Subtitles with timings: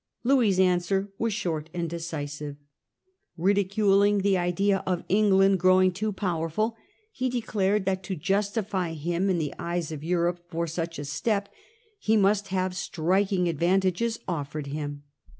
[0.23, 2.55] Louis's answer was short and decisive.
[3.37, 6.75] Ridiculing the idea of England growing too powerful,
[7.11, 11.49] he declared that to justify him in the eyes of Europe for such a step
[11.99, 15.03] he must have striking Louis's advantages offered him.